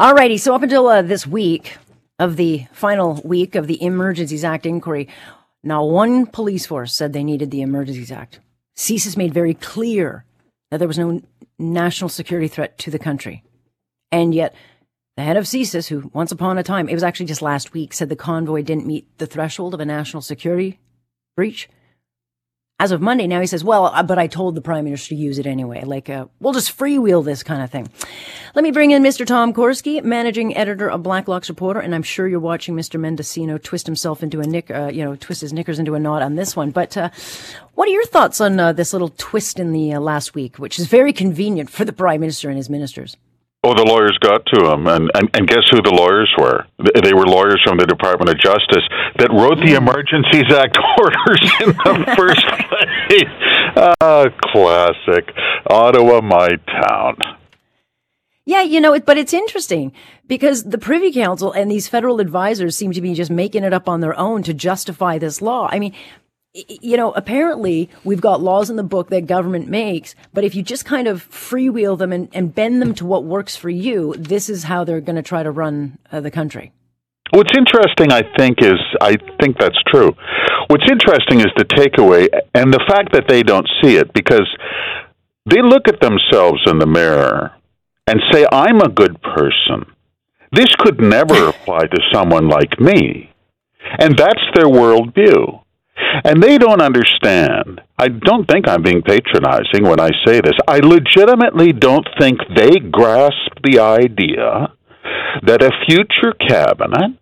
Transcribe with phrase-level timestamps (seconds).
[0.00, 1.76] Alrighty, so up until uh, this week
[2.18, 5.08] of the final week of the Emergencies Act inquiry,
[5.62, 8.40] not one police force said they needed the Emergencies Act.
[8.78, 10.24] CSIS made very clear
[10.70, 11.20] that there was no
[11.58, 13.44] national security threat to the country.
[14.10, 14.54] And yet,
[15.18, 17.92] the head of CSIS, who once upon a time, it was actually just last week,
[17.92, 20.80] said the convoy didn't meet the threshold of a national security
[21.36, 21.68] breach.
[22.80, 25.14] As of Monday, now he says, well, uh, but I told the prime minister to
[25.14, 25.82] use it anyway.
[25.84, 27.90] Like, uh, we'll just freewheel this kind of thing.
[28.54, 29.26] Let me bring in Mr.
[29.26, 32.98] Tom Korski, managing editor of Blacklock's Reporter, and I'm sure you're watching Mr.
[32.98, 36.22] Mendicino twist himself into a nick, uh, you know, twist his knickers into a knot
[36.22, 36.70] on this one.
[36.70, 37.10] But uh,
[37.74, 40.78] what are your thoughts on uh, this little twist in the uh, last week, which
[40.78, 43.14] is very convenient for the prime minister and his ministers?
[43.62, 46.64] Oh, the lawyers got to him, and, and and guess who the lawyers were?
[46.78, 48.88] They were lawyers from the Department of Justice
[49.18, 49.76] that wrote the.
[49.76, 53.94] Emergencies Act orders in the first place.
[54.00, 55.34] Ah, classic
[55.66, 57.16] Ottawa, my town.
[58.46, 59.92] Yeah, you know, but it's interesting
[60.26, 63.88] because the Privy Council and these federal advisors seem to be just making it up
[63.88, 65.68] on their own to justify this law.
[65.70, 65.94] I mean,
[66.52, 70.62] you know, apparently we've got laws in the book that government makes, but if you
[70.62, 74.48] just kind of freewheel them and, and bend them to what works for you, this
[74.48, 76.72] is how they're going to try to run uh, the country.
[77.32, 80.12] What's interesting, I think, is I think that's true.
[80.66, 84.48] What's interesting is the takeaway and the fact that they don't see it because
[85.46, 87.52] they look at themselves in the mirror
[88.08, 89.86] and say, I'm a good person.
[90.52, 93.30] This could never apply to someone like me.
[94.00, 95.59] And that's their worldview.
[96.24, 97.80] And they don't understand.
[97.98, 100.54] I don't think I'm being patronizing when I say this.
[100.66, 104.72] I legitimately don't think they grasp the idea
[105.42, 107.18] that a future cabinet,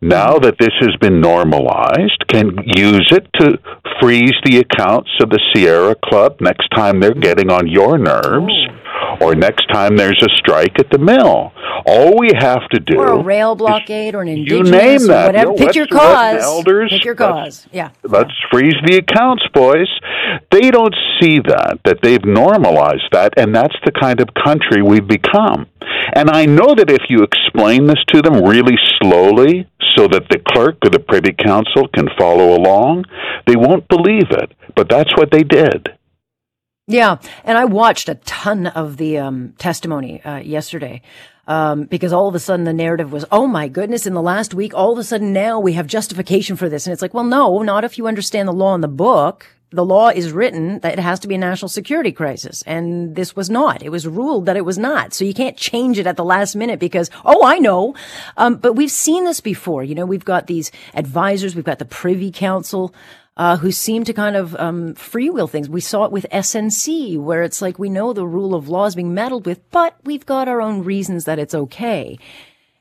[0.00, 3.58] now that this has been normalized, can use it to
[4.00, 8.52] freeze the accounts of the Sierra Club next time they're getting on your nerves.
[8.62, 11.52] Oh or next time there's a strike at the mill.
[11.86, 15.26] All we have to do, or a rail blockade, or an indigenous, you name that.
[15.26, 15.54] whatever.
[15.54, 16.42] Pick your cause.
[16.42, 17.66] Elders, Pick your cause.
[17.72, 17.90] Yeah.
[18.02, 19.88] Let's freeze the accounts, boys.
[20.50, 25.06] They don't see that that they've normalized that, and that's the kind of country we've
[25.06, 25.66] become.
[26.14, 30.38] And I know that if you explain this to them really slowly, so that the
[30.38, 33.04] clerk or the Privy Council can follow along,
[33.46, 34.52] they won't believe it.
[34.76, 35.88] But that's what they did.
[36.90, 41.02] Yeah, and I watched a ton of the um, testimony uh, yesterday
[41.46, 44.54] um, because all of a sudden the narrative was, oh my goodness, in the last
[44.54, 47.22] week, all of a sudden now we have justification for this, and it's like, well,
[47.22, 49.46] no, not if you understand the law in the book.
[49.72, 53.36] The law is written that it has to be a national security crisis, and this
[53.36, 53.84] was not.
[53.84, 55.14] It was ruled that it was not.
[55.14, 57.94] So you can't change it at the last minute because, oh, I know.
[58.36, 59.84] Um, but we've seen this before.
[59.84, 62.92] You know, we've got these advisors, we've got the Privy Council
[63.36, 65.68] uh, who seem to kind of um, freewheel things.
[65.68, 68.94] We saw it with SNC, where it's like we know the rule of law is
[68.94, 72.18] being meddled with, but we've got our own reasons that it's okay.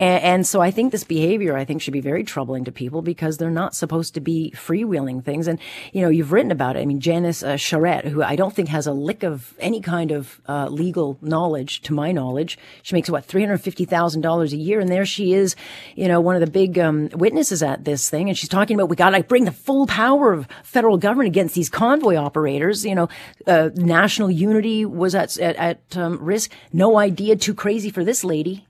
[0.00, 3.02] And, and, so I think this behavior, I think, should be very troubling to people
[3.02, 5.46] because they're not supposed to be freewheeling things.
[5.46, 5.60] And,
[5.92, 6.80] you know, you've written about it.
[6.80, 10.10] I mean, Janice uh, Charette, who I don't think has a lick of any kind
[10.10, 14.80] of uh, legal knowledge, to my knowledge, she makes what, $350,000 a year.
[14.80, 15.54] And there she is,
[15.94, 18.30] you know, one of the big um, witnesses at this thing.
[18.30, 21.54] And she's talking about we got to bring the full power of federal government against
[21.54, 22.86] these convoy operators.
[22.86, 23.08] You know,
[23.46, 26.52] uh, national unity was at, at, at um, risk.
[26.72, 28.66] No idea, too crazy for this lady.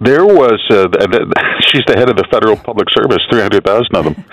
[0.00, 0.88] There was uh,
[1.60, 4.24] she's the head of the federal public service, three hundred thousand of them.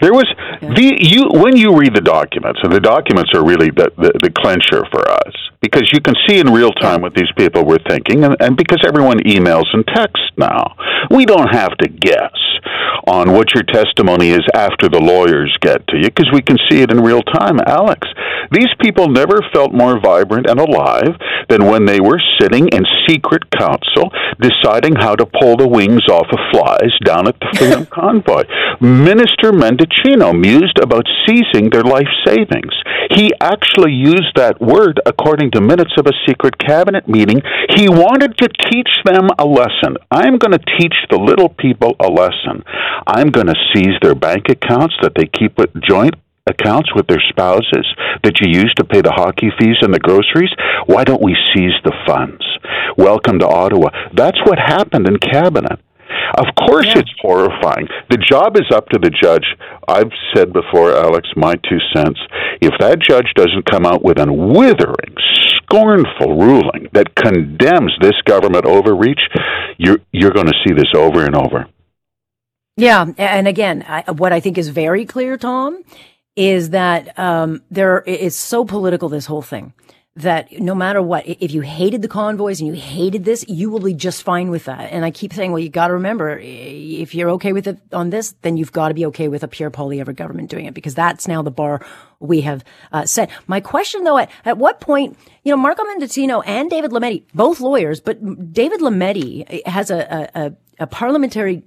[0.00, 0.26] There was
[0.62, 0.74] yeah.
[0.74, 4.30] the you when you read the documents, and the documents are really the, the, the
[4.30, 8.24] clincher for us because you can see in real time what these people were thinking,
[8.24, 10.74] and, and because everyone emails and texts now,
[11.10, 12.36] we don't have to guess
[13.06, 16.82] on what your testimony is after the lawyers get to you because we can see
[16.82, 17.58] it in real time.
[17.66, 18.06] Alex,
[18.50, 21.16] these people never felt more vibrant and alive
[21.48, 24.10] than when they were sitting in secret council
[24.40, 28.44] deciding how to pull the wings off of flies down at the Freedom Convoy.
[28.80, 32.74] Minister Mendicino mused about seizing their life savings.
[33.10, 37.40] He actually used that word according to minutes of a secret cabinet meeting.
[37.76, 39.96] He wanted to teach them a lesson.
[40.10, 42.64] I'm going to teach the little people a lesson.
[43.06, 46.14] I'm going to seize their bank accounts that they keep with joint
[46.46, 47.86] accounts with their spouses
[48.24, 50.50] that you use to pay the hockey fees and the groceries?
[50.86, 52.42] Why don't we seize the funds?
[52.96, 53.90] Welcome to Ottawa.
[54.12, 55.78] That's what happened in cabinet.
[56.38, 56.98] Of course, yeah.
[56.98, 57.88] it's horrifying.
[58.08, 59.46] The job is up to the judge.
[59.88, 62.20] I've said before, Alex, my two cents.
[62.60, 65.16] If that judge doesn't come out with a withering,
[65.70, 69.20] scornful ruling that condemns this government overreach,
[69.78, 71.66] you're you're going to see this over and over.
[72.76, 75.82] Yeah, and again, I, what I think is very clear, Tom,
[76.34, 79.08] is that um, there it's so political.
[79.08, 79.72] This whole thing
[80.16, 83.80] that no matter what, if you hated the convoys and you hated this, you will
[83.80, 84.92] be just fine with that.
[84.92, 88.10] And I keep saying, well, you got to remember, if you're okay with it on
[88.10, 90.96] this, then you've got to be okay with a Pierre Poilievre government doing it because
[90.96, 91.80] that's now the bar
[92.18, 93.30] we have uh, set.
[93.46, 97.60] My question, though, at, at what point, you know, Marco Mendicino and David Lametti, both
[97.60, 101.62] lawyers, but David Lametti has a, a, a parliamentary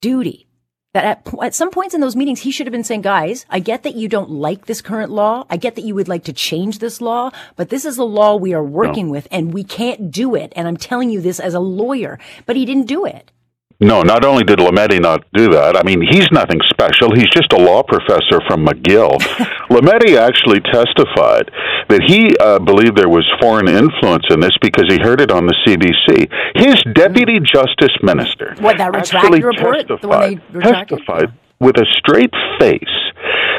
[0.00, 0.48] duty
[0.94, 3.58] that at, at some points in those meetings, he should have been saying, guys, I
[3.58, 5.44] get that you don't like this current law.
[5.50, 8.36] I get that you would like to change this law, but this is the law
[8.36, 9.12] we are working no.
[9.12, 10.52] with and we can't do it.
[10.56, 13.32] And I'm telling you this as a lawyer, but he didn't do it.
[13.80, 17.14] No, not only did Lametti not do that, I mean, he's nothing special.
[17.14, 19.18] He's just a law professor from McGill.
[19.68, 21.50] Lametti actually testified
[21.88, 25.46] that he uh, believed there was foreign influence in this because he heard it on
[25.46, 26.30] the CBC.
[26.54, 27.46] His deputy mm.
[27.46, 29.88] justice minister what, that retracted report?
[29.88, 33.12] Testified, testified with a straight face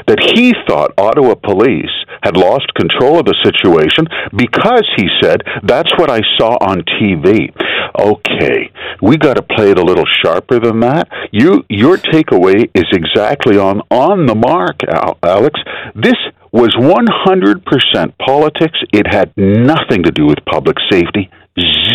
[0.08, 1.92] that he thought Ottawa police
[2.24, 7.54] had lost control of the situation because he said, that's what I saw on TV.
[7.98, 8.72] Okay,
[9.02, 11.08] we got to play it a little sharper than that.
[11.32, 14.82] You, your takeaway is exactly on, on the mark,
[15.24, 15.60] Alex.
[15.96, 16.18] This
[16.52, 18.80] was 100% politics.
[18.94, 21.30] It had nothing to do with public safety,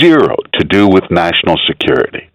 [0.01, 2.30] zero to do with national security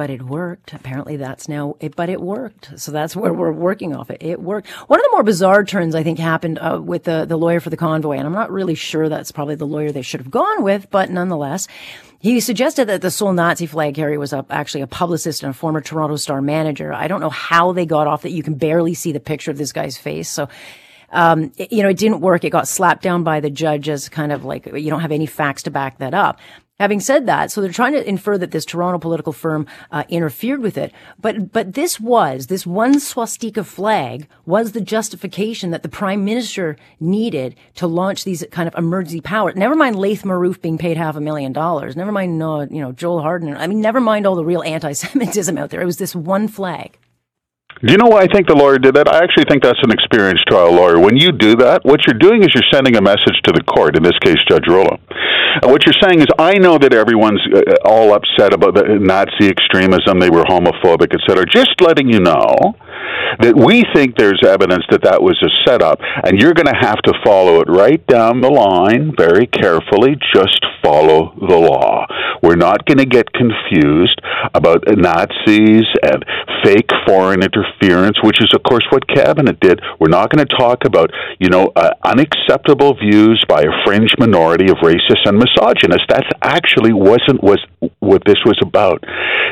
[0.00, 0.72] but it worked.
[0.72, 2.80] Apparently that's now, it, but it worked.
[2.80, 4.22] So that's where we're working off it.
[4.22, 4.68] It worked.
[4.88, 7.68] One of the more bizarre turns I think happened uh, with the, the lawyer for
[7.68, 8.16] the convoy.
[8.16, 11.10] And I'm not really sure that's probably the lawyer they should have gone with, but
[11.10, 11.68] nonetheless,
[12.18, 15.52] he suggested that the sole Nazi flag carrier was a, actually a publicist and a
[15.52, 16.94] former Toronto Star manager.
[16.94, 18.30] I don't know how they got off that.
[18.30, 20.30] You can barely see the picture of this guy's face.
[20.30, 20.48] So,
[21.12, 22.44] um, it, you know, it didn't work.
[22.44, 25.26] It got slapped down by the judge as kind of like, you don't have any
[25.26, 26.38] facts to back that up.
[26.80, 30.60] Having said that, so they're trying to infer that this Toronto political firm uh, interfered
[30.62, 35.90] with it, but but this was this one swastika flag was the justification that the
[35.90, 39.56] prime minister needed to launch these kind of emergency powers.
[39.56, 41.96] Never mind Laith Marouf being paid half a million dollars.
[41.96, 43.54] Never mind, uh, you know, Joel Harden.
[43.54, 45.82] I mean, never mind all the real anti-Semitism out there.
[45.82, 46.96] It was this one flag.
[47.84, 49.06] Do you know why I think the lawyer did that?
[49.06, 50.98] I actually think that's an experienced trial lawyer.
[50.98, 53.96] When you do that, what you're doing is you're sending a message to the court,
[53.96, 54.96] in this case, Judge Rouleau.
[55.62, 59.48] And what you're saying is, I know that everyone's uh, all upset about the Nazi
[59.48, 61.44] extremism, they were homophobic, etc.
[61.46, 62.76] Just letting you know
[63.40, 67.00] that we think there's evidence that that was a setup, and you're going to have
[67.02, 70.16] to follow it right down the line very carefully.
[70.34, 72.06] Just follow the law.
[72.42, 74.20] We're not going to get confused
[74.54, 76.24] about Nazis and
[76.64, 79.80] fake foreign interference, which is, of course, what Cabinet did.
[79.98, 84.70] We're not going to talk about, you know, uh, unacceptable views by a fringe minority
[84.70, 86.06] of racists and misogynists.
[86.08, 87.64] That actually wasn't was
[88.00, 89.04] what this was about.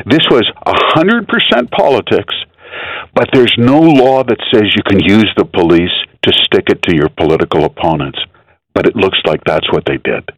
[0.06, 2.34] This was a hundred percent politics
[3.14, 5.90] but there's no law that says you can use the police
[6.22, 8.18] to stick it to your political opponents.
[8.74, 10.30] But it looks like that's what they did.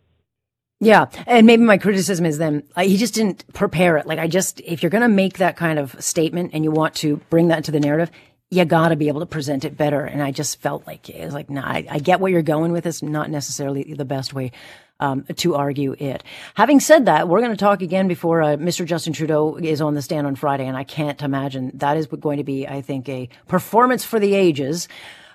[0.83, 4.07] Yeah, and maybe my criticism is then uh, he just didn't prepare it.
[4.07, 6.95] Like I just, if you're going to make that kind of statement and you want
[6.97, 8.11] to bring that into the narrative,
[8.51, 10.05] you got to be able to present it better.
[10.05, 12.73] And I just felt like it was like, nah, I, I get where you're going
[12.73, 14.53] with this, not necessarily the best way
[15.01, 16.23] um, to argue it.
[16.55, 18.87] Having said that, we're going to talk again before uh, Mr.
[18.87, 22.37] Justin Trudeau is on the stand on Friday, and I can't imagine that is going
[22.39, 24.89] to be, I think, a performance for the ages.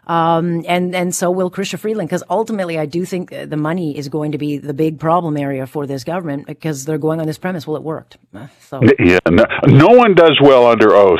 [0.07, 4.07] Um, and, and so will Chrystia Freeland, because ultimately I do think the money is
[4.07, 7.39] going to be the big problem area for this government because they're going on this
[7.39, 7.65] premise.
[7.65, 8.17] Well, it worked.
[8.31, 8.81] Uh, so.
[8.99, 11.19] Yeah, no, no one does well under oath.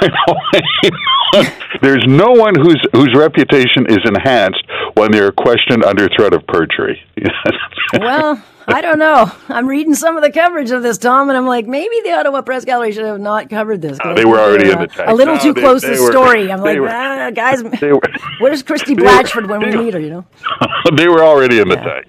[1.82, 7.00] There's no one whose whose reputation is enhanced when they're questioned under threat of perjury.
[7.98, 9.30] well, I don't know.
[9.48, 12.42] I'm reading some of the coverage of this, Tom, and I'm like, maybe the Ottawa
[12.42, 13.98] Press Gallery should have not covered this.
[14.02, 15.08] Uh, they were already in the tank.
[15.08, 16.50] A little no, too they, close to the story.
[16.50, 18.00] I'm like, were, ah, guys, were,
[18.40, 20.00] where's Christie Blatchford when we meet her?
[20.00, 20.26] You know,
[20.96, 21.84] they were already in the yeah.
[21.84, 22.06] tank.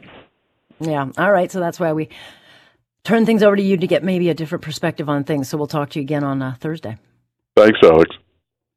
[0.80, 1.10] Yeah.
[1.18, 1.52] All right.
[1.52, 2.10] So that's why we
[3.04, 5.50] turn things over to you to get maybe a different perspective on things.
[5.50, 6.98] So we'll talk to you again on uh, Thursday.
[7.56, 8.16] Thanks, Alex.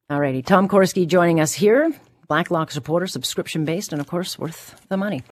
[0.08, 0.42] All righty.
[0.42, 1.92] Tom Korski joining us here.
[2.28, 5.23] Blacklock's Reporter, subscription based, and of course, worth the money.